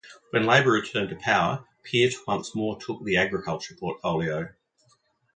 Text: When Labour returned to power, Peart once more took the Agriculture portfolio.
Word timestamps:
When 0.31 0.47
Labour 0.47 0.71
returned 0.71 1.09
to 1.09 1.15
power, 1.15 1.67
Peart 1.83 2.13
once 2.27 2.55
more 2.55 2.75
took 2.81 3.05
the 3.05 3.17
Agriculture 3.17 3.75
portfolio. 3.79 4.49